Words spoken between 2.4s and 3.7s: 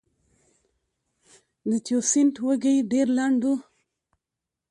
وږی ډېر لنډ و